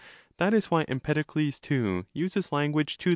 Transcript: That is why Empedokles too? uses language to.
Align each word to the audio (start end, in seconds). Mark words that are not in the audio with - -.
That 0.37 0.51
is 0.55 0.71
why 0.71 0.85
Empedokles 0.85 1.61
too? 1.61 2.07
uses 2.11 2.51
language 2.51 2.97
to. 2.97 3.09